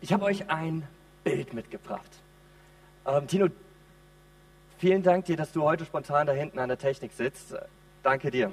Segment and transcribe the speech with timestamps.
[0.00, 0.86] Ich habe euch ein
[1.24, 2.10] Bild mitgebracht.
[3.04, 3.48] Ähm, Tino,
[4.78, 7.56] vielen Dank dir, dass du heute spontan da hinten an der Technik sitzt.
[8.04, 8.52] Danke dir.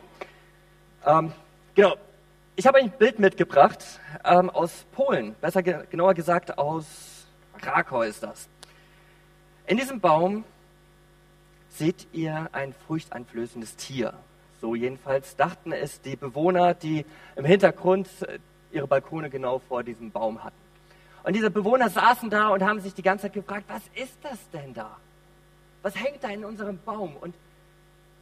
[1.06, 1.32] Ähm,
[1.76, 1.96] genau,
[2.56, 7.28] ich habe ein Bild mitgebracht ähm, aus Polen, besser ge genauer gesagt aus
[7.62, 8.50] Krakau ist das.
[9.68, 10.46] In diesem Baum
[11.70, 14.16] seht ihr ein furchteinflößendes Tier.
[14.62, 17.06] So jedenfalls dachten es die Bewohner, die
[17.36, 18.08] im Hintergrund
[18.72, 20.65] ihre Balkone genau vor diesem Baum hatten.
[21.26, 24.38] Und diese Bewohner saßen da und haben sich die ganze Zeit gefragt, was ist das
[24.52, 24.96] denn da?
[25.82, 27.16] Was hängt da in unserem Baum?
[27.18, 27.34] Und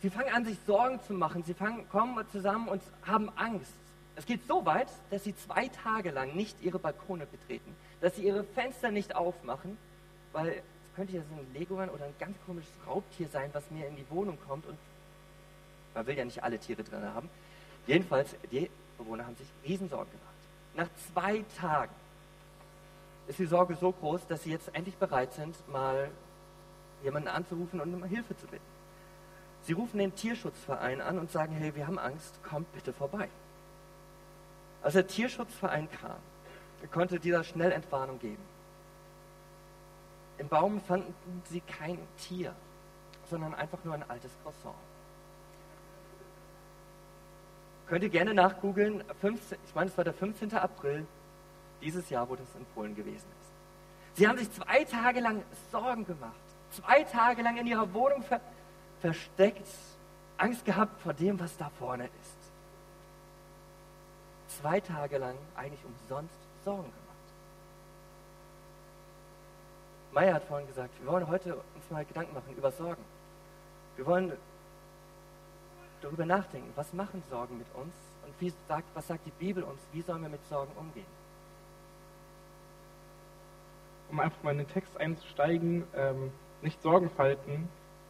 [0.01, 1.43] sie fangen an, sich Sorgen zu machen.
[1.43, 3.73] Sie fangen, kommen zusammen und haben Angst.
[4.15, 8.23] Es geht so weit, dass sie zwei Tage lang nicht ihre Balkone betreten, dass sie
[8.23, 9.77] ihre Fenster nicht aufmachen,
[10.31, 13.85] weil es könnte ja so ein Leguan oder ein ganz komisches Raubtier sein, was mir
[13.85, 14.77] in die Wohnung kommt und
[15.93, 17.29] man will ja nicht alle Tiere drin haben.
[17.85, 20.33] Jedenfalls, die Bewohner haben sich Riesensorgen gemacht.
[20.75, 21.93] Nach zwei Tagen
[23.27, 26.11] ist die Sorge so groß, dass sie jetzt endlich bereit sind, mal
[27.03, 28.63] jemanden anzurufen und um Hilfe zu bitten.
[29.63, 33.29] Sie rufen den Tierschutzverein an und sagen, hey, wir haben Angst, kommt bitte vorbei.
[34.81, 36.17] Als der Tierschutzverein kam,
[36.91, 38.43] konnte dieser schnell Entwarnung geben.
[40.37, 41.13] Im Baum fanden
[41.49, 42.53] sie kein Tier,
[43.29, 44.75] sondern einfach nur ein altes Croissant.
[47.87, 49.03] Könnt ihr gerne nachgoogeln.
[49.65, 50.53] Ich meine, es war der 15.
[50.55, 51.05] April
[51.83, 54.17] dieses Jahr, wo das in Polen gewesen ist.
[54.17, 56.31] Sie haben sich zwei Tage lang Sorgen gemacht.
[56.71, 58.39] Zwei Tage lang in ihrer Wohnung ver
[59.01, 59.67] versteckt,
[60.37, 62.43] Angst gehabt vor dem, was da vorne ist.
[64.61, 67.03] Zwei Tage lang eigentlich umsonst Sorgen gemacht.
[70.13, 73.03] Meier hat vorhin gesagt, wir wollen heute uns mal Gedanken machen über Sorgen.
[73.97, 74.31] Wir wollen
[76.01, 77.93] darüber nachdenken, was machen Sorgen mit uns
[78.25, 81.22] und wie sagt, was sagt die Bibel uns, wie sollen wir mit Sorgen umgehen.
[84.09, 87.67] Um einfach mal in den Text einzusteigen, ähm, nicht Sorgen falten,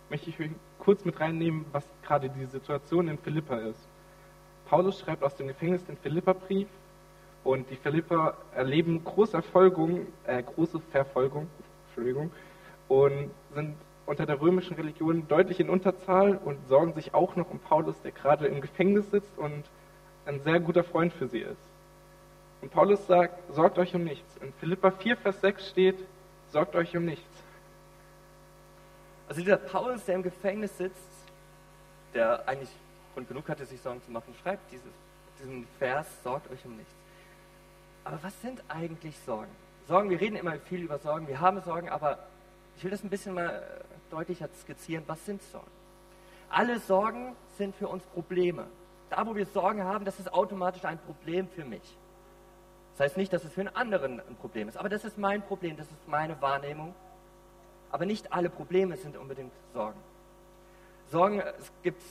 [0.09, 0.37] möchte ich
[0.79, 3.87] kurz mit reinnehmen, was gerade die Situation in Philippa ist.
[4.65, 6.67] Paulus schreibt aus dem Gefängnis den Philippa-Brief
[7.43, 11.47] und die Philipper erleben große Erfolgung, äh, große Verfolgung,
[11.87, 12.31] Entschuldigung,
[12.87, 13.75] und sind
[14.05, 18.11] unter der römischen Religion deutlich in Unterzahl und sorgen sich auch noch um Paulus, der
[18.11, 19.63] gerade im Gefängnis sitzt und
[20.25, 21.72] ein sehr guter Freund für sie ist.
[22.63, 24.37] Und Paulus sagt, sorgt euch um nichts.
[24.37, 25.97] In Philippa 4, Vers 6 steht,
[26.49, 27.43] sorgt euch um nichts.
[29.27, 31.27] Also dieser Paulus, der im Gefängnis sitzt,
[32.13, 32.69] der eigentlich
[33.13, 34.93] Grund genug hatte, sich Sorgen zu machen, schreibt dieses,
[35.41, 36.93] diesen Vers, sorgt euch um nichts.
[38.05, 39.51] Aber was sind eigentlich Sorgen?
[39.89, 42.17] Sorgen, wir reden immer viel über Sorgen, wir haben Sorgen, aber
[42.77, 43.61] ich will das ein bisschen mal
[44.09, 45.67] deutlicher skizzieren, was sind Sorgen?
[46.47, 48.67] Alle Sorgen sind für uns Probleme.
[49.09, 51.97] Da, wo wir Sorgen haben, das ist automatisch ein Problem für mich.
[52.93, 55.41] Das heißt nicht, dass es für einen anderen ein Problem ist, aber das ist mein
[55.41, 56.93] Problem, das ist meine Wahrnehmung.
[57.91, 59.99] Aber nicht alle Probleme sind unbedingt Sorgen.
[61.11, 62.01] Sorgen, es gibt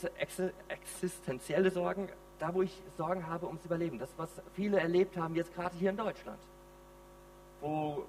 [0.69, 3.99] existenzielle Sorgen, da wo ich Sorgen habe ums Überleben.
[3.99, 6.39] Das, was viele erlebt haben, jetzt gerade hier in Deutschland.
[7.61, 8.05] Wo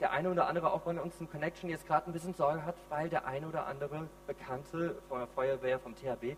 [0.00, 2.76] der eine oder andere auch von uns in Connection jetzt gerade ein bisschen Sorge hat,
[2.88, 6.36] weil der eine oder andere Bekannte von der Feuerwehr, vom THB,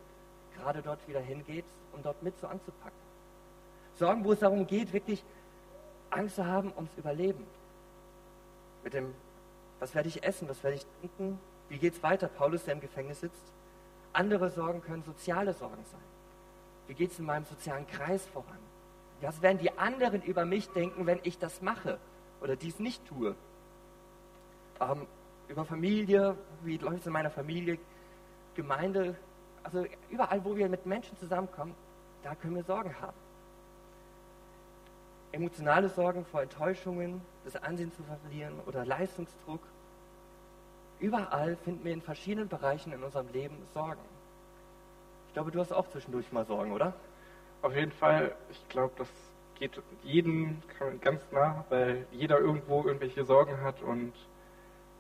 [0.57, 2.99] gerade dort wieder hingeht, um dort mit so anzupacken.
[3.95, 5.23] Sorgen, wo es darum geht, wirklich
[6.13, 7.45] Angst zu haben ums Überleben.
[8.85, 9.15] Mit dem,
[9.79, 12.29] was werde ich essen, was werde ich trinken, wie geht es weiter?
[12.29, 13.53] Paulus, der im Gefängnis sitzt.
[14.13, 16.01] Andere Sorgen können soziale Sorgen sein.
[16.87, 18.59] Wie geht es in meinem sozialen Kreis voran?
[19.21, 21.99] Was werden die anderen über mich denken, wenn ich das mache
[22.41, 23.37] oder dies nicht tue?
[24.83, 25.07] ähm,
[25.49, 27.79] über Familie, wie läuft es in meiner Familie,
[28.55, 29.17] Gemeinde,
[29.63, 31.75] also überall, wo wir mit Menschen zusammenkommen,
[32.23, 33.17] da können wir Sorgen haben.
[35.33, 39.61] Emotionale Sorgen vor Enttäuschungen, das Ansehen zu verlieren oder Leistungsdruck.
[41.01, 44.03] Überall finden wir in verschiedenen Bereichen in unserem Leben Sorgen.
[45.29, 46.93] Ich glaube, du hast auch zwischendurch mal Sorgen, oder?
[47.63, 48.37] Auf jeden Fall.
[48.51, 49.09] Ich glaube, das
[49.59, 50.61] geht jedem
[51.01, 54.13] ganz nah, weil jeder irgendwo irgendwelche Sorgen hat und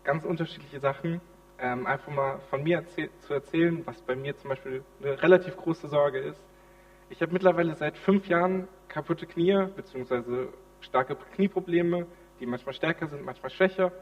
[0.05, 1.21] ganz unterschiedliche Sachen.
[1.59, 5.56] Ähm, einfach mal von mir erzähl zu erzählen, was bei mir zum Beispiel eine relativ
[5.56, 6.41] große Sorge ist.
[7.11, 10.49] Ich habe mittlerweile seit fünf Jahren kaputte Knie, beziehungsweise
[10.81, 12.06] starke Knieprobleme,
[12.41, 13.93] die manchmal stärker sind, manchmal schwächer.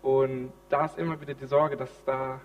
[0.00, 2.40] Und da ist immer wieder die Sorge, dass da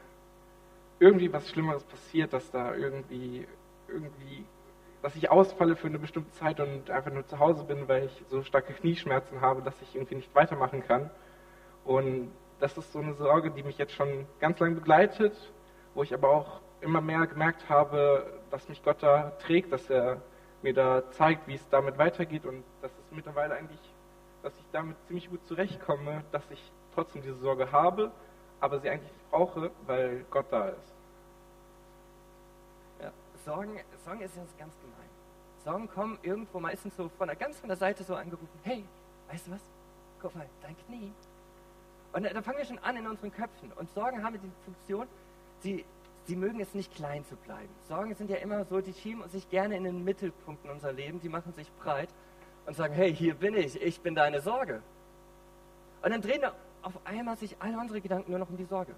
[0.99, 3.47] irgendwie was Schlimmeres passiert, dass da irgendwie,
[3.87, 4.45] irgendwie,
[5.01, 8.23] dass ich ausfalle für eine bestimmte Zeit und einfach nur zu Hause bin, weil ich
[8.29, 11.09] so starke Knieschmerzen habe, dass ich irgendwie nicht weitermachen kann.
[11.85, 15.33] Und das ist so eine Sorge, die mich jetzt schon ganz lange begleitet,
[15.93, 20.21] wo ich aber auch immer mehr gemerkt habe, dass mich Gott da trägt, dass er
[20.63, 23.79] mir da zeigt, wie es damit weitergeht und dass es mittlerweile eigentlich
[24.47, 28.11] dass ich damit ziemlich gut zurechtkomme, dass ich trotzdem diese Sorge habe,
[28.59, 30.93] aber sie eigentlich nicht brauche, weil Gott da ist.
[33.01, 33.11] Ja,
[33.43, 35.09] Sorgen, Sorgen ist jetzt ganz gemein.
[35.63, 38.85] Sorgen kommen irgendwo meistens so von der, ganz von der Seite so angerufen, hey,
[39.29, 39.61] weißt du was?
[40.21, 41.11] Guck mal, dein Knie.
[42.13, 43.73] Und da, da fangen wir schon an in unseren Köpfen.
[43.73, 45.07] Und Sorgen haben die Funktion,
[45.59, 45.83] sie,
[46.27, 47.73] sie mögen es nicht klein zu bleiben.
[47.87, 51.21] Sorgen sind ja immer so, die schieben sich gerne in den Mittelpunkt in unser Leben,
[51.21, 52.09] die machen sich breit
[52.65, 54.81] und sagen, hey, hier bin ich, ich bin deine Sorge.
[56.03, 56.43] Und dann drehen
[56.81, 58.93] auf einmal sich all unsere Gedanken nur noch um die Sorge.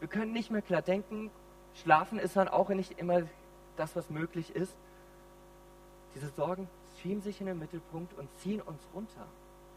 [0.00, 1.30] Wir können nicht mehr klar denken,
[1.74, 3.22] schlafen ist dann auch nicht immer
[3.76, 4.76] das, was möglich ist.
[6.14, 6.68] Diese Sorgen
[7.00, 9.26] schieben sich in den Mittelpunkt und ziehen uns runter.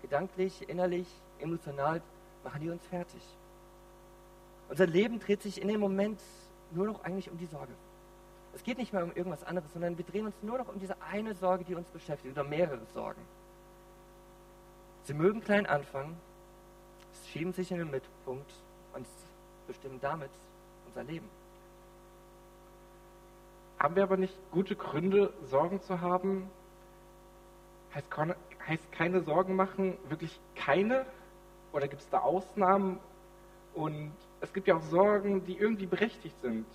[0.01, 1.07] Gedanklich, innerlich,
[1.39, 2.01] emotional
[2.43, 3.21] machen die uns fertig.
[4.69, 6.19] Unser Leben dreht sich in dem Moment
[6.73, 7.73] nur noch eigentlich um die Sorge.
[8.53, 11.01] Es geht nicht mehr um irgendwas anderes, sondern wir drehen uns nur noch um diese
[11.01, 13.21] eine Sorge, die uns beschäftigt, oder mehrere Sorgen.
[15.03, 16.18] Sie mögen klein anfangen,
[17.31, 18.51] schieben sich in den Mittelpunkt
[18.94, 19.07] und
[19.68, 20.29] bestimmen damit
[20.88, 21.29] unser Leben.
[23.79, 26.50] Haben wir aber nicht gute Gründe, Sorgen zu haben?
[27.95, 28.07] Heißt,
[28.67, 31.06] heißt keine Sorgen machen wirklich keine?
[31.71, 33.00] Oder gibt es da Ausnahmen?
[33.74, 36.65] Und es gibt ja auch Sorgen, die irgendwie berechtigt sind.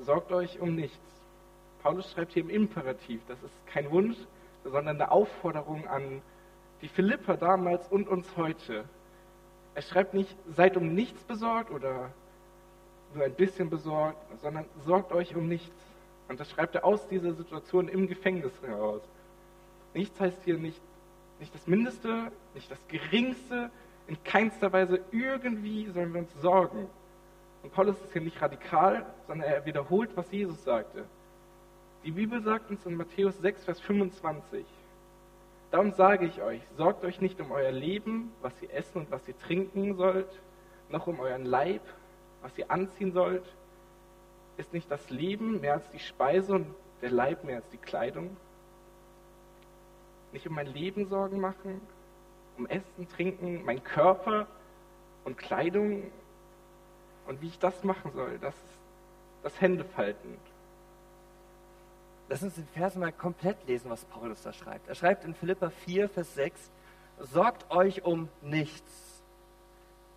[0.00, 0.96] Sorgt euch um nichts.
[1.82, 3.20] Paulus schreibt hier im Imperativ.
[3.26, 4.16] Das ist kein Wunsch,
[4.64, 6.22] sondern eine Aufforderung an
[6.80, 8.84] die Philipper damals und uns heute.
[9.74, 12.12] Er schreibt nicht, seid um nichts besorgt oder
[13.14, 15.74] nur ein bisschen besorgt, sondern sorgt euch um nichts.
[16.28, 19.02] Und das schreibt er aus dieser Situation im Gefängnis heraus.
[19.94, 20.80] Nichts heißt hier nicht,
[21.40, 23.70] nicht das Mindeste, nicht das Geringste,
[24.08, 26.88] in keinster Weise irgendwie sollen wir uns sorgen.
[27.62, 31.04] Und Paulus ist hier nicht radikal, sondern er wiederholt, was Jesus sagte.
[32.04, 34.64] Die Bibel sagt uns in Matthäus 6, Vers 25,
[35.70, 39.26] Darum sage ich euch, sorgt euch nicht um euer Leben, was ihr essen und was
[39.28, 40.40] ihr trinken sollt,
[40.88, 41.82] noch um euren Leib,
[42.40, 43.44] was ihr anziehen sollt.
[44.56, 46.66] Ist nicht das Leben mehr als die Speise und
[47.02, 48.34] der Leib mehr als die Kleidung?
[50.32, 51.82] Nicht um mein Leben Sorgen machen,
[52.58, 54.46] um Essen, Trinken, mein Körper
[55.24, 56.10] und Kleidung
[57.26, 58.54] und wie ich das machen soll, das
[59.42, 60.36] das Händefalten.
[62.28, 64.88] Lass uns den Vers mal komplett lesen, was Paulus da schreibt.
[64.88, 66.70] Er schreibt in Philippa 4, Vers 6,
[67.20, 69.22] sorgt euch um nichts,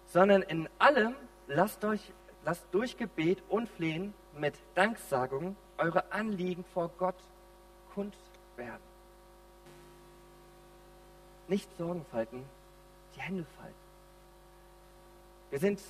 [0.08, 1.16] sondern in allem
[1.48, 2.12] lasst, euch,
[2.44, 7.16] lasst durch Gebet und Flehen mit Danksagung eure Anliegen vor Gott
[7.94, 8.16] kund
[8.58, 8.91] werden.
[11.52, 12.46] Nicht Sorgen falten,
[13.14, 13.76] die Hände falten.
[15.50, 15.82] Wir sind,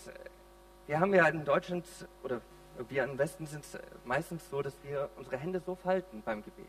[0.88, 1.86] wir haben ja in Deutschland
[2.24, 2.42] oder
[2.90, 6.66] wir im Westen sind es meistens so, dass wir unsere Hände so falten beim Gebet.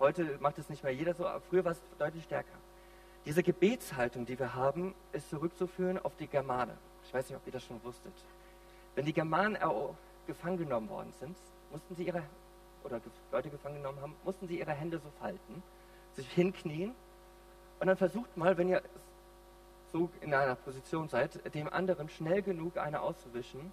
[0.00, 2.56] Heute macht es nicht mehr jeder so, aber früher war es deutlich stärker.
[3.26, 6.74] Diese Gebetshaltung, die wir haben, ist zurückzuführen auf die Germane.
[7.04, 8.14] Ich weiß nicht, ob ihr das schon wusstet.
[8.94, 9.58] Wenn die Germanen
[10.26, 11.36] gefangen genommen worden sind,
[11.70, 12.22] mussten sie ihre,
[12.84, 15.62] oder Leute gefangen genommen haben, mussten sie ihre Hände so falten,
[16.14, 16.94] sich hinknien
[17.82, 18.80] und dann versucht mal, wenn ihr
[19.92, 23.72] so in einer Position seid, dem anderen schnell genug eine auszuwischen,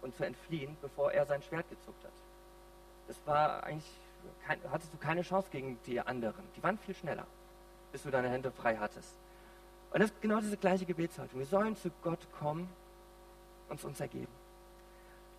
[0.00, 2.12] und zu entfliehen, bevor er sein Schwert gezuckt hat.
[3.06, 3.90] Das war eigentlich,
[4.46, 6.42] kein, hattest du keine Chance gegen die anderen.
[6.56, 7.26] Die waren viel schneller,
[7.92, 9.14] bis du deine Hände frei hattest.
[9.92, 11.38] Und das ist genau diese gleiche Gebetshaltung.
[11.38, 12.66] Wir sollen zu Gott kommen
[13.68, 14.32] und uns ergeben.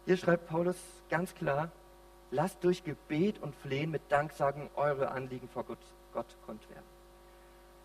[0.05, 0.77] Hier schreibt Paulus
[1.09, 1.71] ganz klar,
[2.29, 5.79] lasst durch Gebet und Flehen mit Danksagen eure Anliegen vor Gott,
[6.13, 6.94] Gott kund werden.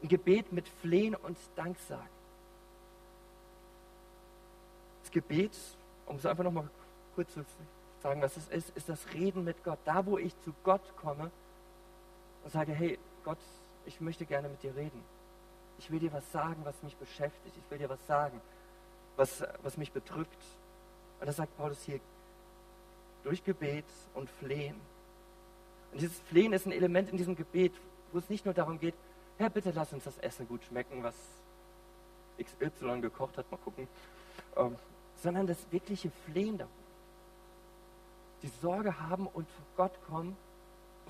[0.03, 2.09] Ein Gebet mit Flehen und Danksagen.
[5.03, 5.57] Das Gebet
[6.11, 6.69] um es einfach nochmal
[7.15, 7.45] kurz zu
[8.03, 9.79] sagen, was es ist, ist das Reden mit Gott.
[9.85, 11.31] Da, wo ich zu Gott komme
[12.43, 13.39] und sage, hey Gott,
[13.87, 15.03] ich möchte gerne mit dir reden.
[15.79, 17.57] Ich will dir was sagen, was mich beschäftigt.
[17.57, 18.41] Ich will dir was sagen,
[19.17, 20.43] was, was mich bedrückt.
[21.21, 22.01] Und das sagt Paulus hier,
[23.23, 24.81] durch Gebet und Flehen.
[25.93, 27.73] Und dieses Flehen ist ein Element in diesem Gebet,
[28.13, 28.95] wo es nicht nur darum geht,
[29.41, 31.15] Herr, bitte lass uns das Essen gut schmecken, was
[32.39, 33.89] XY gekocht hat, mal gucken.
[34.55, 34.77] Ähm,
[35.23, 36.75] sondern das wirkliche Flehen darum.
[38.43, 40.37] Die Sorge haben und vor Gott kommen,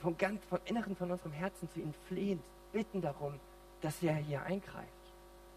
[0.01, 2.41] vom, ganz, vom Inneren von unserem Herzen zu ihm flehen,
[2.73, 3.35] bitten darum,
[3.81, 4.87] dass er hier eingreift.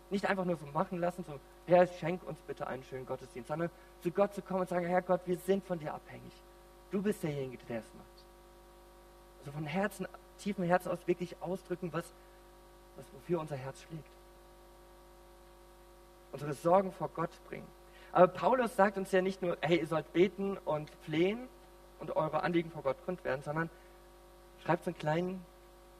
[0.10, 3.70] Nicht einfach nur so machen lassen, so, Herr, schenk uns bitte einen schönen Gottesdienst, sondern
[4.02, 6.34] zu Gott zu kommen und sagen, Herr Gott, wir sind von dir abhängig.
[6.90, 8.26] Du bist derjenige, der es macht.
[9.42, 10.08] Also von Herzen,
[10.40, 12.12] tiefem Herzen aus wirklich ausdrücken, was,
[12.96, 14.04] was wofür unser Herz schlägt.
[16.32, 17.68] Unsere Sorgen vor Gott bringen.
[18.12, 21.48] Aber Paulus sagt uns ja nicht nur, hey, ihr sollt beten und flehen
[22.00, 23.70] und eure Anliegen vor Gott kund werden, sondern
[24.64, 25.46] schreibt so einen kleinen,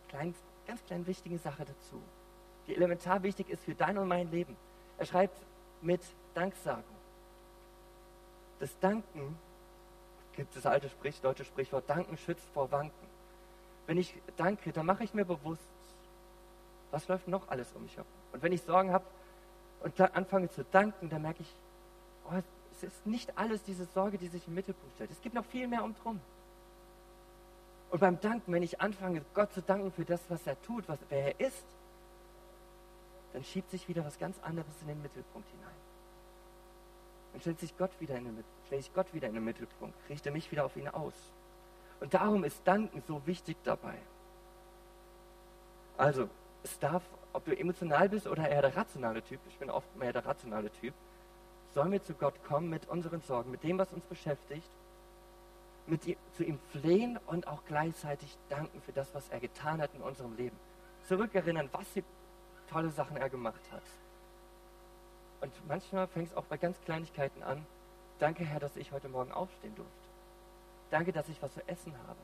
[0.10, 0.36] kleinen,
[0.68, 2.02] ganz kleinen wichtige Sache dazu.
[2.68, 4.56] die elementar wichtig ist für dein und mein Leben.
[4.98, 5.38] Er schreibt
[5.82, 6.02] mit
[6.34, 6.84] Danksagung.
[8.60, 9.38] Das Danken,
[10.36, 13.08] gibt das alte Sprich, deutsche Sprichwort, Danken schützt vor Wanken.
[13.86, 15.68] Wenn ich danke, dann mache ich mir bewusst,
[16.94, 18.12] was läuft noch alles um mich herum.
[18.32, 19.06] Und wenn ich Sorgen habe
[19.82, 21.54] und anfange zu danken, dann merke ich,
[22.30, 22.40] oh,
[22.72, 25.12] es ist nicht alles diese Sorge, die sich im Mittelpunkt stellt.
[25.12, 26.22] Es gibt noch viel mehr um drum.
[27.90, 31.00] Und beim Danken, wenn ich anfange, Gott zu danken für das, was er tut, was,
[31.10, 31.66] wer er ist,
[33.34, 35.76] dann schiebt sich wieder was ganz anderes in den Mittelpunkt hinein.
[37.32, 40.30] Dann stellt sich Gott wieder in den, stelle ich Gott wieder in den Mittelpunkt, richte
[40.30, 41.14] mich wieder auf ihn aus.
[42.00, 43.98] Und darum ist Danken so wichtig dabei.
[45.98, 46.30] Also,
[46.64, 47.04] es darf,
[47.34, 50.72] ob du emotional bist oder eher der rationale Typ, ich bin oft mehr der rationale
[50.72, 50.94] Typ,
[51.74, 54.70] sollen wir zu Gott kommen mit unseren Sorgen, mit dem, was uns beschäftigt,
[55.88, 59.94] mit ihm, zu ihm flehen und auch gleichzeitig danken für das, was er getan hat
[59.96, 60.56] in unserem Leben.
[61.08, 62.04] Zurückerinnern, was für
[62.70, 63.84] tolle Sachen er gemacht hat.
[65.42, 67.66] Und manchmal fängt es auch bei ganz Kleinigkeiten an.
[68.20, 69.92] Danke, Herr, dass ich heute Morgen aufstehen durfte.
[70.90, 72.20] Danke, dass ich was zu essen habe.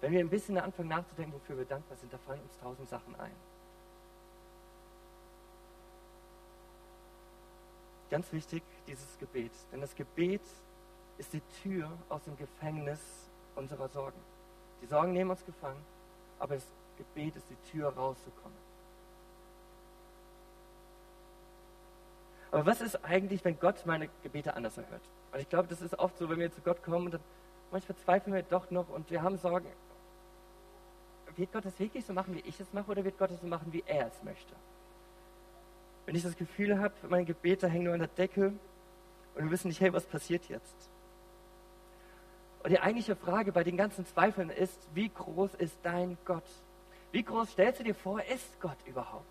[0.00, 3.18] Wenn wir ein bisschen anfangen nachzudenken, wofür wir dankbar sind, da fallen uns tausend Sachen
[3.18, 3.34] ein.
[8.10, 9.52] Ganz wichtig, dieses Gebet.
[9.72, 10.42] Denn das Gebet
[11.18, 13.00] ist die Tür aus dem Gefängnis
[13.56, 14.18] unserer Sorgen.
[14.82, 15.82] Die Sorgen nehmen uns gefangen,
[16.38, 18.56] aber das Gebet ist die Tür rauszukommen.
[22.50, 25.02] Aber was ist eigentlich, wenn Gott meine Gebete anders erhört?
[25.32, 27.20] Und ich glaube, das ist oft so, wenn wir zu Gott kommen und dann
[27.74, 29.66] manchmal zweifeln wir doch noch und wir haben Sorgen.
[31.36, 33.48] Wird Gott das wirklich so machen, wie ich es mache, oder wird Gott es so
[33.48, 34.54] machen, wie er es möchte?
[36.06, 38.52] Wenn ich das Gefühl habe, meine Gebete hängen nur an der Decke
[39.34, 40.88] und wir wissen nicht, hey, was passiert jetzt?
[42.62, 46.48] Und die eigentliche Frage bei den ganzen Zweifeln ist, wie groß ist dein Gott?
[47.10, 49.26] Wie groß stellst du dir vor, ist Gott überhaupt?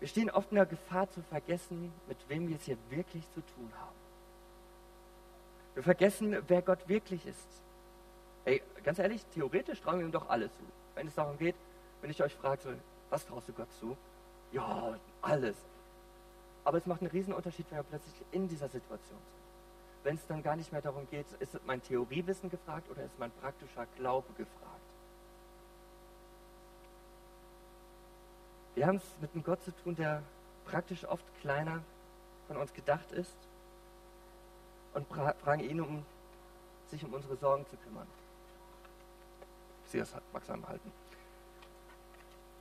[0.00, 3.40] Wir stehen oft in der Gefahr zu vergessen, mit wem wir es hier wirklich zu
[3.40, 4.03] tun haben.
[5.74, 7.62] Wir vergessen, wer Gott wirklich ist.
[8.44, 10.64] Hey, ganz ehrlich, theoretisch trauen wir ihm doch alles zu.
[10.94, 11.56] Wenn es darum geht,
[12.00, 12.78] wenn ich euch frage,
[13.10, 13.96] was traust du Gott zu?
[14.52, 15.56] Ja, alles.
[16.64, 19.44] Aber es macht einen riesen Unterschied, wenn wir plötzlich in dieser Situation sind
[20.04, 23.32] wenn es dann gar nicht mehr darum geht, ist mein Theoriewissen gefragt oder ist mein
[23.40, 24.60] praktischer Glaube gefragt.
[28.74, 30.22] Wir haben es mit einem Gott zu tun, der
[30.66, 31.82] praktisch oft kleiner
[32.46, 33.36] von uns gedacht ist
[34.94, 36.04] und fragen ihn, um
[36.88, 38.06] sich um unsere Sorgen zu kümmern.
[39.86, 40.92] Sie das Maxim halten.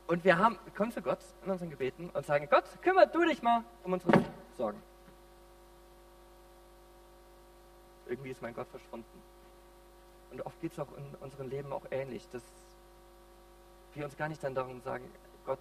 [0.08, 3.42] Und wir haben, kommen zu Gott in unseren Gebeten und sagen, Gott, kümmere du dich
[3.42, 4.12] mal um unsere
[4.58, 4.82] Sorgen.
[8.14, 9.22] irgendwie ist mein Gott verschwunden.
[10.32, 12.44] Und oft geht es auch in unserem Leben auch ähnlich, dass
[13.94, 15.06] wir uns gar nicht dann darum sagen,
[15.46, 15.60] Gott,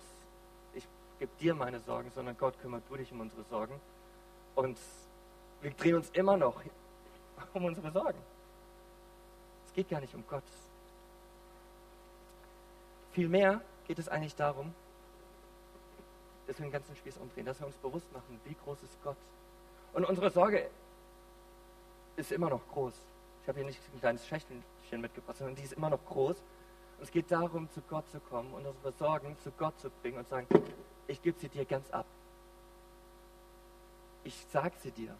[0.74, 0.86] ich
[1.18, 3.78] gebe dir meine Sorgen, sondern Gott, kümmert du dich um unsere Sorgen.
[4.54, 4.78] Und
[5.62, 6.60] wir drehen uns immer noch
[7.54, 8.18] um unsere Sorgen.
[9.66, 10.42] Es geht gar nicht um Gott.
[13.12, 14.74] Vielmehr geht es eigentlich darum,
[16.46, 19.16] dass wir den ganzen Spieß umdrehen, dass wir uns bewusst machen, wie groß ist Gott.
[19.92, 20.68] Und unsere Sorge
[22.16, 22.94] ist immer noch groß.
[23.42, 26.36] Ich habe hier nicht ein kleines Schächtelchen mitgebracht, sondern die ist immer noch groß.
[26.36, 30.18] Und es geht darum, zu Gott zu kommen und unsere Sorgen zu Gott zu bringen
[30.18, 30.46] und sagen,
[31.06, 32.06] ich gebe sie dir ganz ab.
[34.24, 35.16] Ich sage sie dir,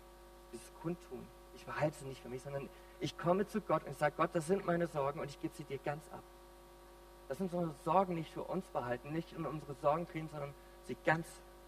[0.53, 1.27] dieses Kundtun.
[1.55, 2.69] Ich behalte sie nicht für mich, sondern
[3.01, 5.65] ich komme zu Gott und sage, Gott, das sind meine Sorgen und ich gebe sie
[5.65, 6.23] dir ganz ab.
[7.29, 10.53] Das sind unsere Sorgen nicht für uns behalten, nicht in unsere Sorgen kriegen, sondern
[10.85, 11.27] sie ganz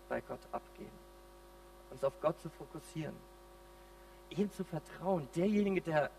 [0.09, 0.91] bei Gott abgeben.
[1.91, 3.15] Uns auf Gott zu fokussieren
[4.39, 6.11] ihm zu vertrauen, derjenige, der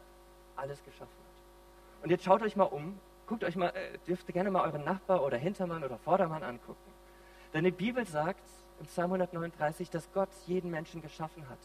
[0.56, 2.04] alles geschaffen hat.
[2.04, 4.84] Und jetzt schaut euch mal um, guckt euch mal, äh, dürft ihr gerne mal euren
[4.84, 6.92] Nachbar oder Hintermann oder Vordermann angucken.
[7.54, 8.44] Denn die Bibel sagt
[8.80, 11.60] im Psalm 139, dass Gott jeden Menschen geschaffen hat.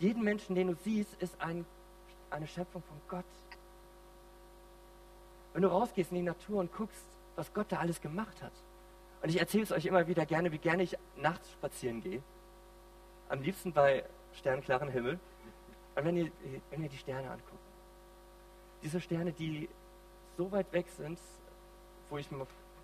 [0.00, 1.66] Jeden Menschen, den du siehst, ist ein,
[2.30, 3.24] eine Schöpfung von Gott.
[5.52, 7.04] Wenn du rausgehst in die Natur und guckst,
[7.36, 8.52] was Gott da alles gemacht hat.
[9.22, 12.22] Und ich erzähle es euch immer wieder gerne, wie gerne ich nachts spazieren gehe.
[13.28, 15.20] Am liebsten bei sternklaren Himmel.
[15.94, 16.30] Und wenn ihr,
[16.70, 17.60] wenn ihr die Sterne anguckt,
[18.82, 19.68] diese Sterne, die
[20.38, 21.18] so weit weg sind,
[22.08, 22.28] wo ich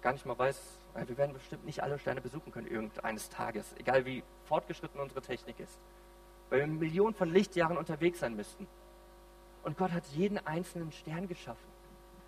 [0.02, 0.60] gar nicht mal weiß,
[1.06, 5.58] wir werden bestimmt nicht alle Sterne besuchen können irgendeines Tages, egal wie fortgeschritten unsere Technik
[5.60, 5.78] ist,
[6.50, 8.66] weil wir Millionen von Lichtjahren unterwegs sein müssten.
[9.64, 11.66] Und Gott hat jeden einzelnen Stern geschaffen.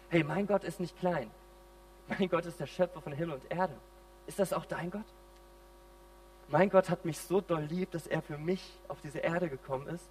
[0.09, 1.31] Hey, mein Gott ist nicht klein.
[2.09, 3.75] Mein Gott ist der Schöpfer von Himmel und Erde.
[4.27, 5.05] Ist das auch dein Gott?
[6.49, 9.87] Mein Gott hat mich so doll lieb, dass er für mich auf diese Erde gekommen
[9.89, 10.09] ist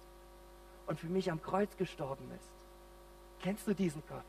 [0.86, 2.50] und für mich am Kreuz gestorben ist.
[3.40, 4.24] Kennst du diesen Gott?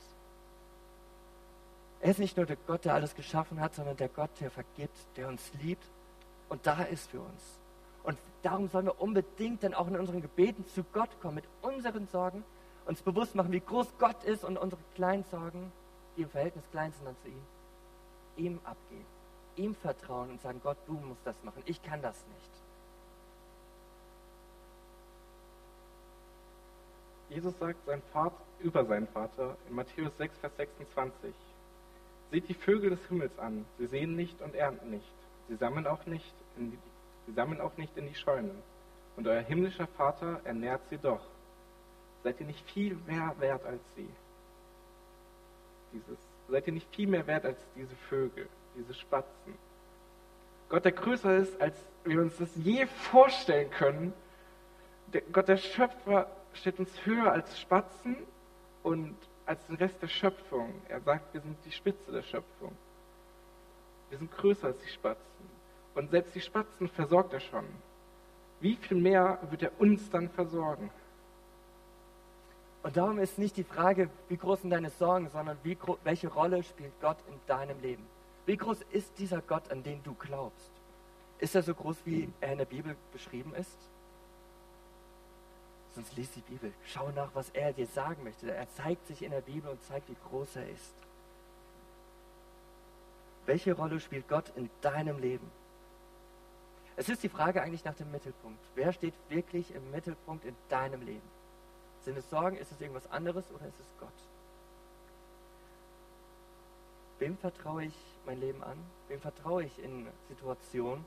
[2.02, 4.98] Er ist nicht nur der Gott, der alles geschaffen hat, sondern der Gott, der vergibt,
[5.18, 5.86] der uns liebt
[6.48, 7.59] und da ist für uns.
[8.10, 12.08] Und darum sollen wir unbedingt dann auch in unseren Gebeten zu Gott kommen, mit unseren
[12.08, 12.44] Sorgen,
[12.88, 15.72] uns bewusst machen, wie groß Gott ist und unsere kleinen Sorgen,
[16.18, 17.44] die im Verhältnis klein sind dann zu ihm,
[18.36, 19.06] ihm abgeben,
[19.58, 22.50] ihm vertrauen und sagen, Gott, du musst das machen, ich kann das nicht.
[27.30, 31.32] Jesus sagt sein Vater, über seinen Vater in Matthäus 6, Vers 26.
[32.32, 35.14] Seht die Vögel des Himmels an, sie sehen nicht und ernten nicht,
[35.48, 36.72] sie sammeln auch nicht in
[37.30, 38.62] sie sammeln auch nicht in die Scheunen.
[39.16, 41.22] Und euer himmlischer Vater ernährt sie doch.
[42.24, 44.10] Seid ihr nicht viel mehr wert als sie?
[45.94, 46.20] Dieses,
[46.50, 49.54] seid ihr nicht viel mehr wert als diese Vögel, diese Spatzen?
[50.70, 54.14] Gott, der größer ist, als wir uns das je vorstellen können.
[55.08, 58.16] Der, Gott, der Schöpfer, steht uns höher als Spatzen
[58.84, 60.82] und als den Rest der Schöpfung.
[60.88, 62.76] Er sagt, wir sind die Spitze der Schöpfung.
[64.10, 65.59] Wir sind größer als die Spatzen.
[65.96, 67.66] Und selbst die Spatzen versorgt er schon.
[68.60, 70.90] Wie viel mehr wird er uns dann versorgen?
[72.84, 76.64] Und darum ist nicht die Frage, wie groß sind deine Sorgen, sondern wie, welche Rolle
[76.64, 78.06] spielt Gott in deinem Leben?
[78.46, 80.72] Wie groß ist dieser Gott, an den du glaubst?
[81.40, 83.78] Ist er so groß, wie er in der Bibel beschrieben ist?
[85.96, 86.72] Sonst lies die Bibel.
[86.86, 88.52] Schau nach, was er dir sagen möchte.
[88.52, 90.94] Er zeigt sich in der Bibel und zeigt, wie groß er ist.
[93.46, 95.50] Welche Rolle spielt Gott in deinem Leben?
[97.00, 98.60] Es ist die Frage eigentlich nach dem Mittelpunkt.
[98.76, 101.30] Wer steht wirklich im Mittelpunkt in deinem Leben?
[102.02, 102.58] Sind es Sorgen?
[102.58, 104.10] Ist es irgendwas anderes oder ist es Gott?
[107.20, 108.78] Wem vertraue ich mein Leben an?
[109.08, 111.06] Wem vertraue ich in Situationen?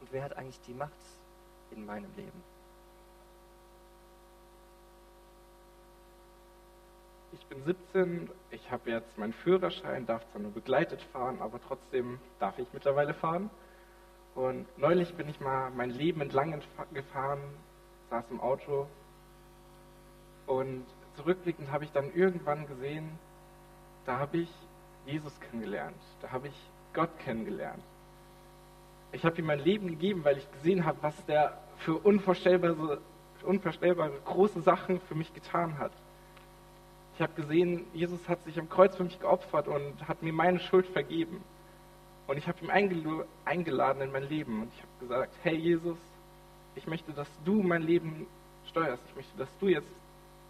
[0.00, 0.92] Und wer hat eigentlich die Macht
[1.72, 2.42] in meinem Leben?
[7.32, 12.18] ich bin 17, ich habe jetzt meinen Führerschein, darf zwar nur begleitet fahren, aber trotzdem
[12.38, 13.50] darf ich mittlerweile fahren.
[14.40, 16.58] Und neulich bin ich mal mein Leben entlang
[16.94, 17.40] gefahren,
[18.08, 18.86] saß im Auto
[20.46, 20.86] und
[21.16, 23.10] zurückblickend habe ich dann irgendwann gesehen,
[24.06, 24.48] da habe ich
[25.04, 26.54] Jesus kennengelernt, da habe ich
[26.94, 27.82] Gott kennengelernt.
[29.12, 32.98] Ich habe ihm mein Leben gegeben, weil ich gesehen habe, was der für unvorstellbare,
[33.42, 35.92] unvorstellbare große Sachen für mich getan hat.
[37.14, 40.60] Ich habe gesehen, Jesus hat sich am Kreuz für mich geopfert und hat mir meine
[40.60, 41.44] Schuld vergeben.
[42.30, 42.70] Und ich habe ihn
[43.44, 44.62] eingeladen in mein Leben.
[44.62, 45.98] Und ich habe gesagt, hey Jesus,
[46.76, 48.28] ich möchte, dass du mein Leben
[48.68, 49.02] steuerst.
[49.08, 49.90] Ich möchte, dass du jetzt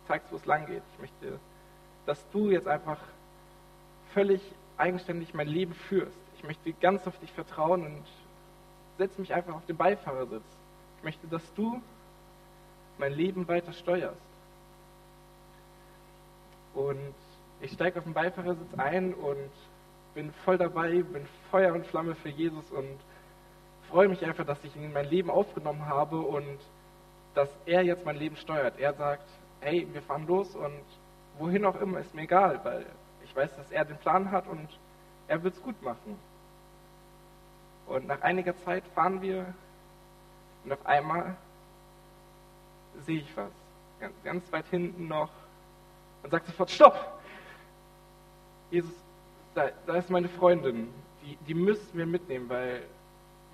[0.06, 0.82] zeigst, wo es lang geht.
[0.92, 1.38] Ich möchte,
[2.04, 2.98] dass du jetzt einfach
[4.12, 4.42] völlig
[4.76, 6.18] eigenständig mein Leben führst.
[6.36, 8.04] Ich möchte ganz auf dich vertrauen und
[8.98, 10.44] setze mich einfach auf den Beifahrersitz.
[10.98, 11.80] Ich möchte, dass du
[12.98, 14.20] mein Leben weiter steuerst.
[16.74, 17.14] Und
[17.62, 19.50] ich steige auf den Beifahrersitz ein und
[20.14, 22.98] bin voll dabei, bin Feuer und Flamme für Jesus und
[23.88, 26.58] freue mich einfach, dass ich ihn in mein Leben aufgenommen habe und
[27.34, 28.78] dass er jetzt mein Leben steuert.
[28.78, 29.28] Er sagt,
[29.60, 30.82] hey, wir fahren los und
[31.38, 32.86] wohin auch immer, ist mir egal, weil
[33.24, 34.68] ich weiß, dass er den Plan hat und
[35.28, 36.18] er wird es gut machen.
[37.86, 39.54] Und nach einiger Zeit fahren wir
[40.64, 41.36] und auf einmal
[43.06, 43.50] sehe ich was.
[44.00, 45.30] Ganz, ganz weit hinten noch
[46.22, 47.20] und sagt sofort, stopp!
[48.70, 48.92] Jesus,
[49.54, 50.88] da, da ist meine Freundin,
[51.22, 52.82] die, die müssen wir mitnehmen, weil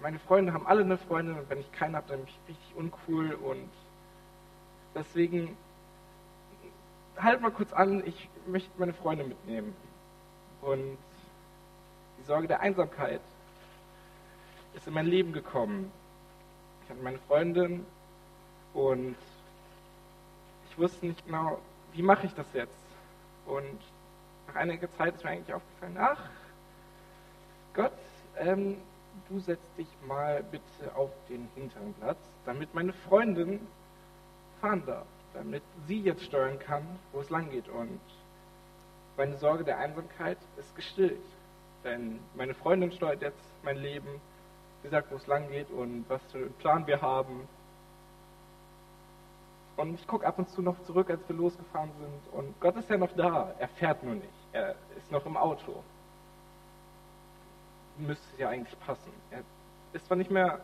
[0.00, 2.76] meine Freunde haben alle eine Freundin und wenn ich keine habe, dann bin ich richtig
[2.76, 3.68] uncool und
[4.94, 5.56] deswegen
[7.18, 9.74] halt mal kurz an, ich möchte meine Freunde mitnehmen.
[10.60, 10.98] Und
[12.18, 13.20] die Sorge der Einsamkeit
[14.74, 15.90] ist in mein Leben gekommen.
[16.84, 17.86] Ich hatte meine Freundin
[18.74, 19.16] und
[20.70, 21.58] ich wusste nicht genau,
[21.92, 22.86] wie mache ich das jetzt?
[23.46, 23.80] Und
[24.48, 26.30] nach einiger Zeit ist mir eigentlich aufgefallen, ach,
[27.74, 27.92] Gott,
[28.38, 28.78] ähm,
[29.28, 33.66] du setzt dich mal bitte auf den hinteren Platz, damit meine Freundin
[34.60, 36.82] fahren darf, damit sie jetzt steuern kann,
[37.12, 37.68] wo es lang geht.
[37.68, 38.00] Und
[39.16, 41.22] meine Sorge der Einsamkeit ist gestillt.
[41.84, 44.20] Denn meine Freundin steuert jetzt mein Leben,
[44.82, 47.48] sie sagt, wo es lang geht und was für einen Plan wir haben.
[49.76, 52.32] Und ich gucke ab und zu noch zurück, als wir losgefahren sind.
[52.32, 53.52] Und Gott ist ja noch da.
[53.58, 54.35] Er fährt nur nicht.
[54.56, 55.82] Er ist noch im Auto.
[57.98, 59.12] Müsste ja eigentlich passen.
[59.30, 59.42] Er
[59.92, 60.60] ist zwar nicht mehr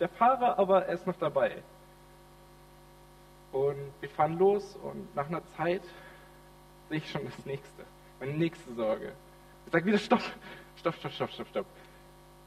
[0.00, 1.62] der Fahrer, aber er ist noch dabei.
[3.52, 5.82] Und wir fahren los und nach einer Zeit
[6.88, 7.84] sehe ich schon das nächste.
[8.18, 9.12] Meine nächste Sorge.
[9.66, 10.22] Ich sage wieder Stopp,
[10.76, 11.66] Stopp, Stopp, Stopp, Stopp, Stopp.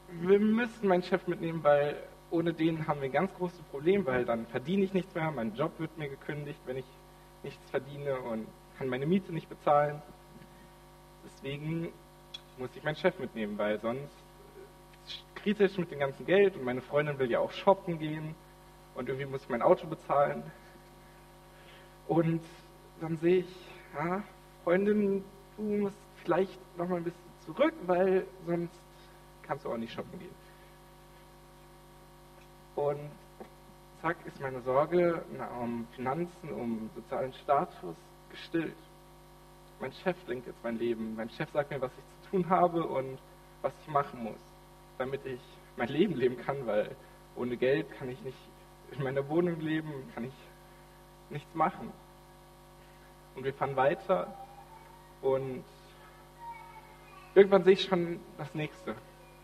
[0.08, 1.96] Wir müssen meinen Chef mitnehmen, weil
[2.32, 5.54] ohne den haben wir ein ganz großes Problem, weil dann verdiene ich nichts mehr, mein
[5.54, 6.86] Job wird mir gekündigt, wenn ich
[7.44, 10.02] nichts verdiene und kann meine Miete nicht bezahlen.
[11.24, 11.92] Deswegen
[12.58, 14.12] muss ich meinen Chef mitnehmen, weil sonst
[15.34, 18.34] kritisch mit dem ganzen Geld und meine Freundin will ja auch shoppen gehen
[18.94, 20.42] und irgendwie muss ich mein Auto bezahlen.
[22.06, 22.42] Und
[23.00, 23.56] dann sehe ich,
[23.94, 24.22] ja,
[24.64, 25.24] Freundin,
[25.56, 28.80] du musst vielleicht noch mal ein bisschen zurück, weil sonst
[29.42, 30.42] kannst du auch nicht shoppen gehen.
[32.76, 33.10] Und
[34.00, 35.24] zack ist meine Sorge
[35.60, 37.96] um Finanzen, um sozialen Status
[38.30, 38.76] gestillt.
[39.82, 41.16] Mein Chef lenkt jetzt mein Leben.
[41.16, 43.18] Mein Chef sagt mir, was ich zu tun habe und
[43.62, 44.38] was ich machen muss,
[44.96, 45.40] damit ich
[45.76, 46.94] mein Leben leben kann, weil
[47.34, 48.38] ohne Geld kann ich nicht
[48.92, 50.32] in meiner Wohnung leben, kann ich
[51.30, 51.92] nichts machen.
[53.34, 54.32] Und wir fahren weiter
[55.20, 55.64] und
[57.34, 58.94] irgendwann sehe ich schon das nächste,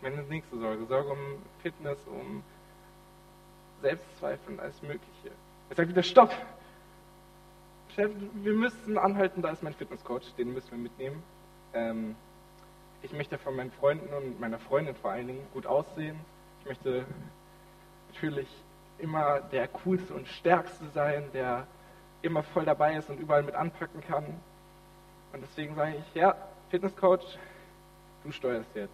[0.01, 2.43] meine nächste Sorge, Sorge um Fitness, um
[3.81, 5.31] Selbstzweifel und alles Mögliche.
[5.69, 6.31] Ich sage wieder, stopp!
[7.99, 11.21] Chef, wir müssen anhalten, da ist mein Fitnesscoach, den müssen wir mitnehmen.
[11.73, 12.15] Ähm,
[13.01, 16.17] ich möchte von meinen Freunden und meiner Freundin vor allen Dingen gut aussehen.
[16.61, 17.05] Ich möchte
[18.13, 18.47] natürlich
[18.99, 21.67] immer der coolste und stärkste sein, der
[22.21, 24.23] immer voll dabei ist und überall mit anpacken kann.
[25.33, 26.37] Und deswegen sage ich, ja,
[26.69, 27.37] Fitnesscoach,
[28.23, 28.93] du steuerst jetzt.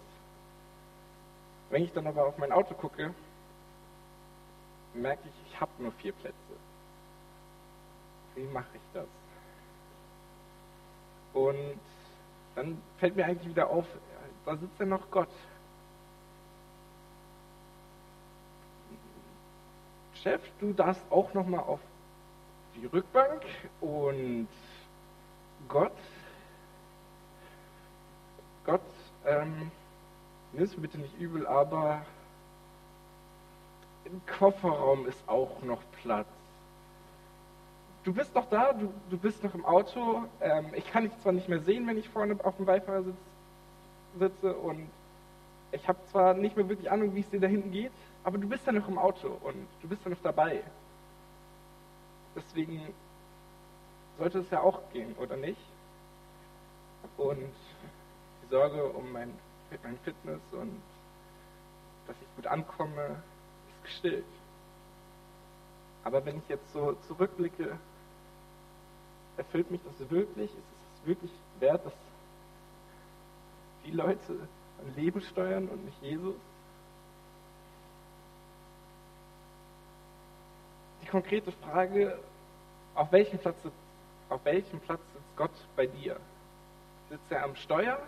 [1.69, 3.13] Wenn ich dann aber auf mein Auto gucke,
[4.95, 6.44] merke ich, ich habe nur vier Plätze.
[8.35, 9.07] Wie mache ich das?
[11.33, 11.79] Und
[12.55, 13.85] dann fällt mir eigentlich wieder auf,
[14.45, 15.29] da sitzt ja noch Gott.
[20.13, 21.79] Chef, du darfst auch noch mal auf
[22.75, 23.43] die Rückbank
[23.81, 24.47] und
[25.67, 25.91] Gott,
[28.65, 28.81] Gott,
[29.25, 29.71] ähm,
[30.53, 32.05] nimm es bitte nicht übel, aber
[34.05, 36.27] im Kofferraum ist auch noch Platz.
[38.05, 40.25] Du bist noch da, du, du bist noch im Auto.
[40.39, 43.17] Ähm, ich kann dich zwar nicht mehr sehen, wenn ich vorne auf dem Beifahrersitz
[44.19, 44.87] sitze und
[45.71, 47.91] ich habe zwar nicht mehr wirklich Ahnung, wie es dir da hinten geht,
[48.23, 50.63] aber du bist ja noch im Auto und du bist ja noch dabei.
[52.35, 52.93] Deswegen
[54.19, 55.59] sollte es ja auch gehen, oder nicht?
[57.17, 59.33] Und die Sorge um mein,
[59.83, 60.79] mein Fitness und
[62.05, 63.23] dass ich gut ankomme,
[63.81, 64.25] gestillt.
[66.03, 67.79] Aber wenn ich jetzt so zurückblicke,
[69.37, 70.51] erfüllt mich das wirklich?
[70.51, 71.93] Ist es wirklich wert, dass
[73.85, 74.47] die Leute
[74.83, 76.35] mein Leben steuern und nicht Jesus?
[81.01, 82.17] Die konkrete Frage,
[82.95, 83.57] auf welchem Platz,
[84.29, 86.17] auf welchem Platz sitzt Gott bei dir?
[87.09, 87.99] Sitzt er am Steuer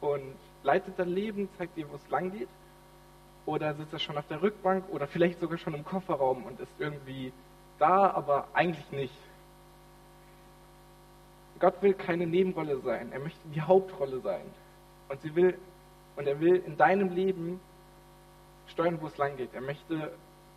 [0.00, 2.48] und leitet dein Leben, zeigt dir, wo es lang geht?
[3.46, 6.72] Oder sitzt er schon auf der Rückbank oder vielleicht sogar schon im Kofferraum und ist
[6.78, 7.32] irgendwie
[7.78, 9.14] da, aber eigentlich nicht.
[11.60, 14.44] Gott will keine Nebenrolle sein, er möchte die Hauptrolle sein.
[15.08, 15.58] Und sie will
[16.16, 17.60] und er will in deinem Leben
[18.66, 19.54] steuern, wo es lang geht.
[19.54, 20.12] Er möchte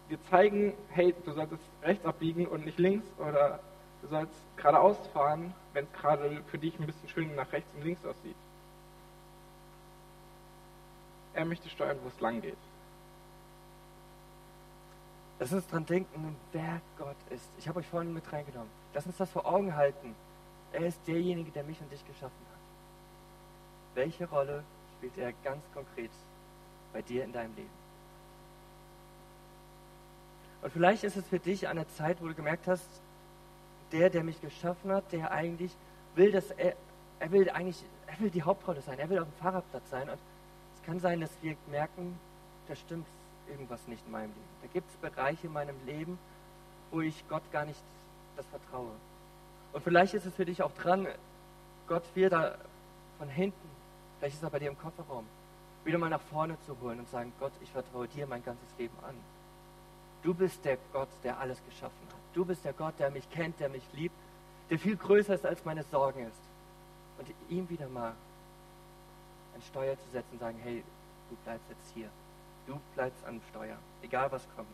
[0.10, 3.60] dir zeigen, hey, du solltest rechts abbiegen und nicht links oder
[4.02, 7.84] du sollst geradeaus fahren, wenn es gerade für dich ein bisschen schön nach rechts und
[7.84, 8.36] links aussieht.
[11.34, 12.58] Er möchte steuern, wo es lang geht.
[15.40, 17.50] Lass uns dran denken, wer Gott ist.
[17.58, 18.70] Ich habe euch vorhin mit reingenommen.
[18.94, 20.16] Lass uns das vor Augen halten.
[20.74, 22.60] Er ist derjenige, der mich und dich geschaffen hat.
[23.96, 24.64] Welche Rolle
[24.98, 26.12] spielt er ganz konkret
[26.92, 27.84] bei dir in deinem Leben?
[30.64, 32.90] Und vielleicht ist es für dich eine Zeit, wo du gemerkt hast,
[33.92, 35.76] der, der mich geschaffen hat, der eigentlich
[36.16, 36.76] will, dass er,
[37.20, 40.10] er will eigentlich, er will die Hauptrolle sein, er will auf dem Fahrradplatz sein.
[40.10, 40.18] Und
[40.76, 42.18] es kann sein, dass wir merken,
[42.68, 43.06] das stimmt
[43.48, 44.42] irgendwas nicht in meinem Leben.
[44.62, 46.18] Da gibt es Bereiche in meinem Leben,
[46.90, 47.84] wo ich Gott gar nicht
[48.38, 48.92] das vertraue.
[49.74, 51.08] Und vielleicht ist es für dich auch dran,
[51.88, 52.58] Gott wieder
[53.18, 53.70] von hinten,
[54.20, 55.26] vielleicht ist er bei dir im Kofferraum,
[55.84, 58.96] wieder mal nach vorne zu holen und sagen, Gott, ich vertraue dir mein ganzes Leben
[59.04, 59.16] an.
[60.22, 62.20] Du bist der Gott, der alles geschaffen hat.
[62.34, 64.16] Du bist der Gott, der mich kennt, der mich liebt,
[64.70, 66.42] der viel größer ist, als meine Sorgen ist.
[67.20, 68.14] Und ihm wieder mal
[69.56, 70.84] ein Steuer zu setzen und sagen, hey,
[71.30, 72.10] du bleibst jetzt hier.
[72.66, 74.68] Du bleibst am Steuer, egal was kommt.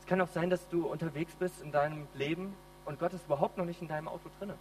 [0.00, 3.58] Es kann auch sein, dass du unterwegs bist in deinem Leben und Gott ist überhaupt
[3.58, 4.52] noch nicht in deinem Auto drin.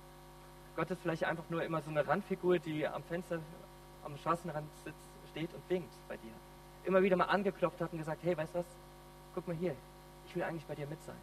[0.76, 3.40] Gott ist vielleicht einfach nur immer so eine Randfigur, die am Fenster,
[4.04, 4.98] am Straßenrand sitzt,
[5.32, 6.32] steht und winkt bei dir.
[6.86, 8.66] Immer wieder mal angeklopft hat und gesagt, hey, weißt du was,
[9.36, 9.76] guck mal hier,
[10.28, 11.16] ich will eigentlich bei dir mit sein.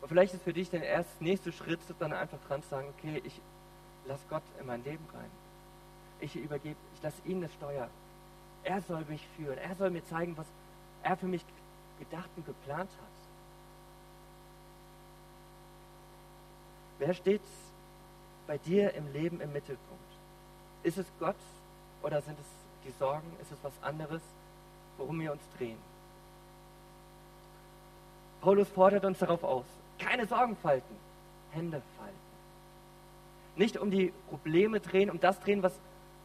[0.00, 3.20] Und vielleicht ist für dich der erste nächste Schritt dann einfach dran zu sagen, okay,
[3.24, 3.40] ich
[4.06, 5.30] lass Gott in mein Leben rein.
[6.20, 7.88] Ich übergebe, ich lasse ihn das Steuer.
[8.64, 9.58] Er soll mich führen.
[9.58, 10.46] Er soll mir zeigen, was
[11.02, 11.44] er für mich
[11.98, 13.09] gedacht und geplant hat.
[17.00, 17.40] Wer steht
[18.46, 20.04] bei dir im Leben im Mittelpunkt?
[20.82, 21.34] Ist es Gott
[22.02, 22.46] oder sind es
[22.84, 23.26] die Sorgen?
[23.40, 24.20] Ist es was anderes,
[24.98, 25.78] worum wir uns drehen?
[28.42, 29.64] Paulus fordert uns darauf aus,
[29.98, 30.94] keine Sorgen falten,
[31.52, 32.14] Hände falten.
[33.56, 35.72] Nicht um die Probleme drehen, um das drehen, was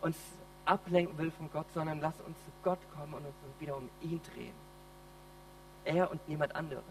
[0.02, 0.18] uns
[0.66, 4.20] ablenken will von Gott, sondern lass uns zu Gott kommen und uns wieder um ihn
[4.34, 4.54] drehen.
[5.86, 6.84] Er und niemand anderes.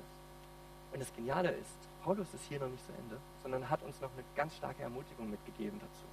[0.92, 4.10] Und das Geniale ist, Paulus ist hier noch nicht zu Ende, sondern hat uns noch
[4.12, 6.04] eine ganz starke Ermutigung mitgegeben dazu.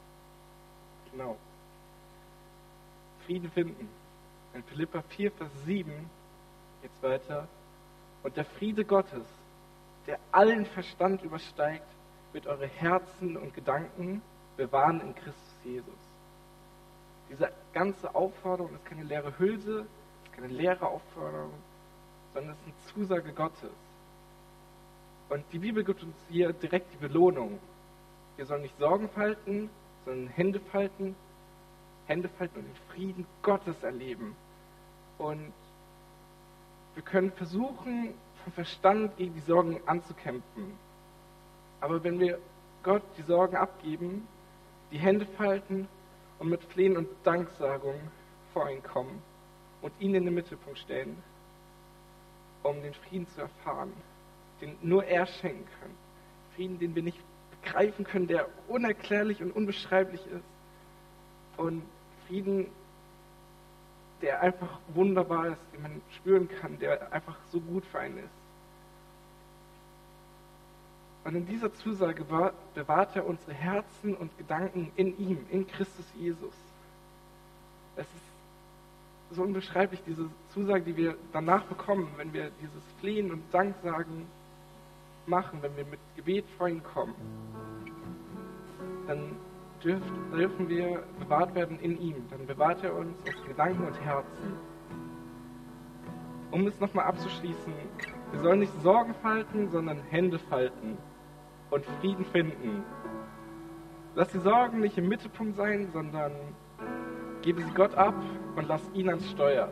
[1.12, 1.36] Genau.
[3.26, 3.90] Frieden finden.
[4.54, 6.10] In Philippa 4, Vers 7
[6.82, 7.48] geht es weiter.
[8.24, 9.26] Und der Friede Gottes,
[10.08, 11.88] der allen Verstand übersteigt,
[12.32, 14.22] wird eure Herzen und Gedanken
[14.56, 15.94] bewahren in Christus Jesus.
[17.30, 19.86] Diese ganze Aufforderung ist keine leere Hülse,
[20.24, 21.54] ist keine leere Aufforderung,
[22.34, 23.72] sondern es ist eine Zusage Gottes.
[25.32, 27.58] Und die Bibel gibt uns hier direkt die Belohnung.
[28.36, 29.70] Wir sollen nicht Sorgen falten,
[30.04, 31.16] sondern Hände falten,
[32.08, 34.36] Hände falten und den Frieden Gottes erleben.
[35.18, 35.54] Und
[36.96, 38.14] wir können versuchen,
[38.44, 40.78] vom Verstand gegen die Sorgen anzukämpfen.
[41.80, 42.38] Aber wenn wir
[42.84, 44.28] Gott die Sorgen abgeben,
[44.92, 45.88] die Hände falten
[46.40, 47.96] und mit Flehen und Danksagung
[48.52, 49.22] vor ihn kommen
[49.82, 51.24] und ihn in den Mittelpunkt stellen,
[52.64, 53.94] um den Frieden zu erfahren,
[54.62, 55.90] den nur er schenken kann.
[56.56, 57.20] Frieden, den wir nicht
[57.62, 60.46] begreifen können, der unerklärlich und unbeschreiblich ist.
[61.58, 61.84] Und
[62.28, 62.68] Frieden,
[64.22, 68.42] der einfach wunderbar ist, den man spüren kann, der einfach so gut für einen ist.
[71.24, 72.26] Und in dieser Zusage
[72.74, 76.54] bewahrt er unsere Herzen und Gedanken in ihm, in Christus Jesus.
[77.96, 83.44] Es ist so unbeschreiblich, diese Zusage, die wir danach bekommen, wenn wir dieses Flehen und
[83.54, 84.26] Danksagen
[85.28, 87.16] machen, wenn wir mit Gebet vor ihn kommen.
[89.08, 89.36] Dann
[89.84, 92.16] dürfen wir bewahrt werden in ihm.
[92.30, 94.54] Dann bewahrt er uns aus Gedanken und Herzen.
[96.52, 97.74] Um es nochmal abzuschließen,
[98.32, 100.98] wir sollen nicht Sorgen falten, sondern Hände falten
[101.70, 102.84] und Frieden finden.
[104.16, 106.34] Lass die Sorgen nicht im Mittelpunkt sein, sondern
[107.42, 108.14] gebe sie Gott ab
[108.56, 109.70] und lass ihn ans Steuer.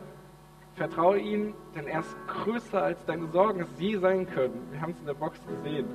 [0.80, 4.66] Vertraue ihm, denn er ist größer als deine Sorgen es je sein können.
[4.70, 5.86] Wir haben es in der Box gesehen.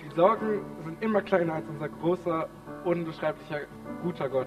[0.00, 2.48] Die Sorgen sind immer kleiner als unser großer,
[2.84, 3.62] unbeschreiblicher,
[4.04, 4.46] guter Gott.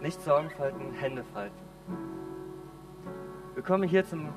[0.00, 1.58] Nicht Sorgen falten, Hände falten.
[3.54, 4.28] Wir kommen hier zum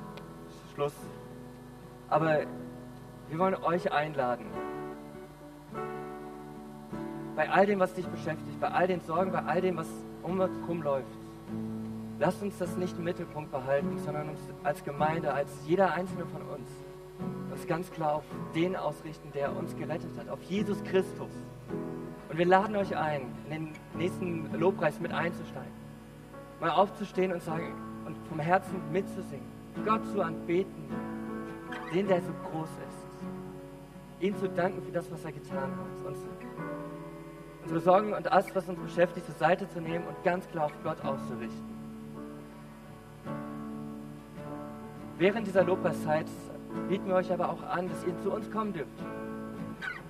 [0.74, 0.96] Schluss.
[2.08, 2.40] Aber
[3.28, 4.46] wir wollen euch einladen.
[7.34, 9.88] Bei all dem, was dich beschäftigt, bei all den Sorgen, bei all dem, was
[10.22, 11.06] um uns herum läuft,
[12.18, 16.42] lasst uns das nicht im Mittelpunkt behalten, sondern uns als Gemeinde, als jeder einzelne von
[16.42, 16.68] uns,
[17.50, 21.30] das ganz klar auf den ausrichten, der uns gerettet hat, auf Jesus Christus.
[22.28, 25.72] Und wir laden euch ein, in den nächsten Lobpreis mit einzusteigen,
[26.60, 29.46] mal aufzustehen und sagen, und vom Herzen mitzusingen,
[29.86, 30.84] Gott zu anbeten,
[31.94, 36.18] den, der so groß ist, ihm zu danken für das, was er getan hat, uns
[37.62, 40.72] unsere Sorgen und alles, was uns beschäftigt, zur Seite zu nehmen und ganz klar auf
[40.82, 41.72] Gott auszurichten.
[45.18, 46.26] Während dieser Lobpreiszeit
[46.88, 48.90] bieten wir euch aber auch an, dass ihr zu uns kommen dürft.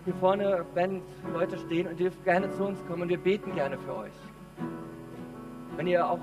[0.05, 3.55] Hier vorne werden Leute stehen und ihr dürft gerne zu uns kommen und wir beten
[3.55, 4.13] gerne für euch.
[5.77, 6.21] Wenn ihr auch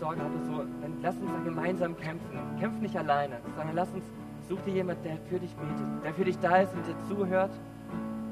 [0.00, 2.38] Sorge habt, so, dann lasst uns da gemeinsam kämpfen.
[2.60, 4.04] Kämpf nicht alleine, sondern lass uns,
[4.48, 7.50] such dir jemand, der für dich betet, der für dich da ist und dir zuhört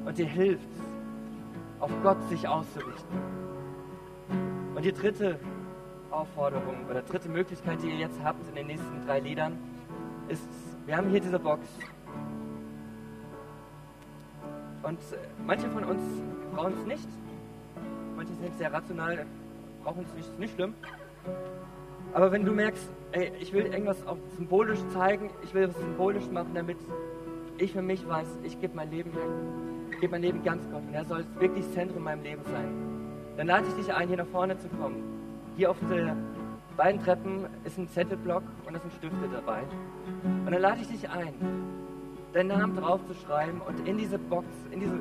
[0.04, 0.68] und dir hilft,
[1.84, 3.18] auf Gott sich auszurichten.
[4.74, 5.38] Und die dritte
[6.10, 9.58] Aufforderung oder dritte Möglichkeit, die ihr jetzt habt in den nächsten drei Liedern,
[10.28, 10.48] ist,
[10.86, 11.66] wir haben hier diese Box.
[14.82, 15.16] Und äh,
[15.46, 16.00] manche von uns
[16.54, 17.08] brauchen es nicht.
[18.16, 19.26] Manche sind sehr rational,
[19.82, 20.72] brauchen es nicht, ist nicht schlimm.
[22.14, 26.30] Aber wenn du merkst, ey, ich will irgendwas auch symbolisch zeigen, ich will was symbolisch
[26.30, 26.78] machen, damit
[27.58, 30.94] ich für mich weiß, ich gebe mein Leben, ich gebe mein Leben ganz Gott und
[30.94, 32.94] er soll wirklich Zentrum in meinem Leben sein.
[33.36, 35.02] Dann lade ich dich ein, hier nach vorne zu kommen.
[35.56, 36.12] Hier auf den
[36.76, 39.62] beiden Treppen ist ein Zettelblock und es sind Stifte dabei.
[40.24, 41.34] Und dann lade ich dich ein,
[42.32, 44.98] deinen Namen drauf zu schreiben und in diese Box, in diese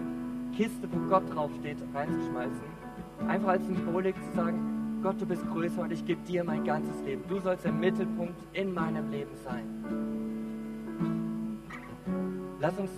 [0.56, 2.73] Kiste, wo Gott draufsteht, reinzuschmeißen.
[3.27, 7.01] Einfach als Symbolik zu sagen, Gott, du bist größer und ich gebe dir mein ganzes
[7.03, 7.23] Leben.
[7.27, 9.65] Du sollst der Mittelpunkt in meinem Leben sein.
[12.60, 12.91] Lass uns,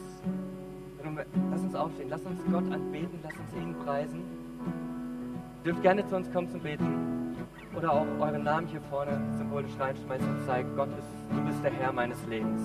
[1.51, 4.21] lass uns aufstehen, lass uns Gott anbeten, lass uns ihn preisen.
[5.63, 7.35] Ihr dürft gerne zu uns kommen zum Beten
[7.75, 11.71] oder auch euren Namen hier vorne symbolisch reinschmeißen und zeigen, Gott, ist, du bist der
[11.71, 12.61] Herr meines Lebens.